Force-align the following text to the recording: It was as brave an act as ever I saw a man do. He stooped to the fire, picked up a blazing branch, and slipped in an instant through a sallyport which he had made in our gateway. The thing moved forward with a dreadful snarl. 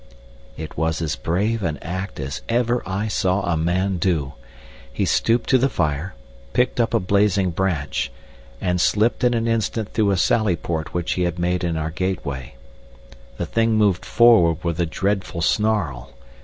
It 0.57 0.75
was 0.75 0.99
as 0.99 1.15
brave 1.15 1.61
an 1.61 1.77
act 1.83 2.19
as 2.19 2.41
ever 2.49 2.81
I 2.89 3.07
saw 3.07 3.43
a 3.43 3.55
man 3.55 3.97
do. 3.97 4.33
He 4.91 5.05
stooped 5.05 5.47
to 5.51 5.59
the 5.59 5.69
fire, 5.69 6.15
picked 6.53 6.79
up 6.79 6.95
a 6.95 6.99
blazing 6.99 7.51
branch, 7.51 8.11
and 8.59 8.81
slipped 8.81 9.23
in 9.23 9.35
an 9.35 9.47
instant 9.47 9.93
through 9.93 10.09
a 10.09 10.17
sallyport 10.17 10.95
which 10.95 11.11
he 11.11 11.21
had 11.21 11.37
made 11.37 11.63
in 11.63 11.77
our 11.77 11.91
gateway. 11.91 12.55
The 13.37 13.45
thing 13.45 13.75
moved 13.75 14.03
forward 14.03 14.63
with 14.63 14.79
a 14.79 14.87
dreadful 14.87 15.43
snarl. 15.43 16.11